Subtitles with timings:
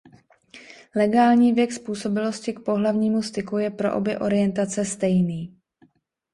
[0.95, 5.57] Legální věk způsobilosti k pohlavnímu styku je pro obě orientace stejný.